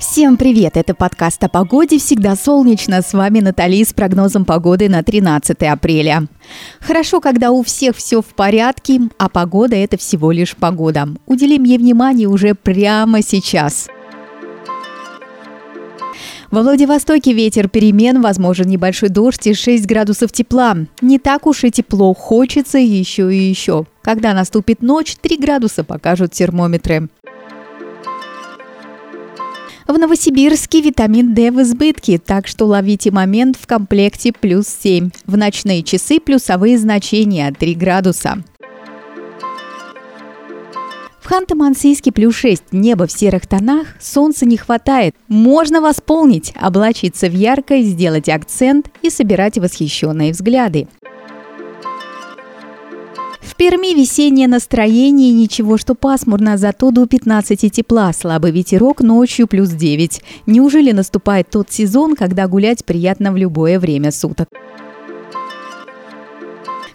[0.00, 0.78] Всем привет!
[0.78, 3.02] Это подкаст о погоде «Всегда солнечно».
[3.02, 6.26] С вами Натали с прогнозом погоды на 13 апреля.
[6.80, 11.06] Хорошо, когда у всех все в порядке, а погода– это всего лишь погода.
[11.26, 13.88] Уделим ей внимание уже прямо сейчас–
[16.50, 20.76] во Владивостоке ветер перемен, возможен небольшой дождь и 6 градусов тепла.
[21.00, 23.86] Не так уж и тепло, хочется еще и еще.
[24.02, 27.08] Когда наступит ночь, 3 градуса покажут термометры.
[29.90, 35.10] В Новосибирске витамин D в избытке, так что ловите момент в комплекте плюс 7.
[35.26, 38.44] В ночные часы плюсовые значения 3 градуса.
[41.30, 45.14] Ханты-Мансийске плюс 6, небо в серых тонах, солнца не хватает.
[45.28, 50.88] Можно восполнить, облачиться в яркое, сделать акцент и собирать восхищенные взгляды.
[53.60, 60.22] Перми весеннее настроение, ничего что пасмурно, зато до 15 тепла, слабый ветерок, ночью плюс 9.
[60.46, 64.48] Неужели наступает тот сезон, когда гулять приятно в любое время суток?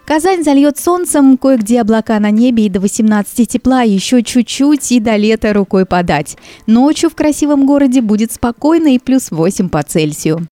[0.04, 5.14] Казань зальет солнцем, кое-где облака на небе и до 18 тепла, еще чуть-чуть и до
[5.14, 6.36] лета рукой подать.
[6.66, 10.48] Ночью в красивом городе будет спокойно и плюс 8 по Цельсию.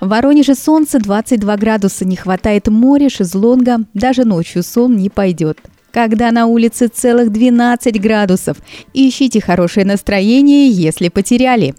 [0.00, 5.58] В Воронеже солнце 22 градуса, не хватает моря, шезлонга, даже ночью сон не пойдет.
[5.92, 8.58] Когда на улице целых 12 градусов.
[8.94, 11.74] Ищите хорошее настроение, если потеряли.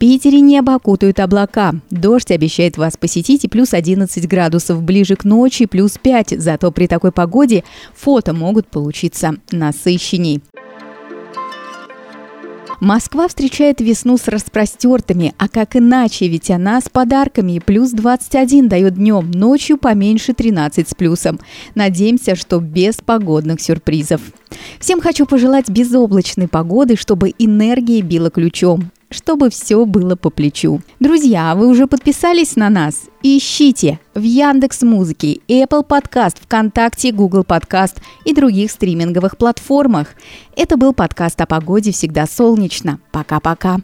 [0.00, 1.74] Питере небо окутают облака.
[1.90, 4.82] Дождь обещает вас посетить и плюс 11 градусов.
[4.82, 6.40] Ближе к ночи плюс 5.
[6.40, 10.40] Зато при такой погоде фото могут получиться насыщенней.
[12.80, 17.58] Москва встречает весну с распростертыми, а как иначе, ведь она с подарками.
[17.58, 21.38] Плюс 21 дает днем, ночью поменьше 13 с плюсом.
[21.74, 24.22] Надеемся, что без погодных сюрпризов.
[24.78, 30.80] Всем хочу пожелать безоблачной погоды, чтобы энергия била ключом чтобы все было по плечу.
[31.00, 33.02] Друзья, вы уже подписались на нас?
[33.22, 40.08] Ищите в Яндекс Музыке, Apple Podcast, ВКонтакте, Google Podcast и других стриминговых платформах.
[40.56, 43.00] Это был подкаст о погоде «Всегда солнечно».
[43.12, 43.80] Пока-пока.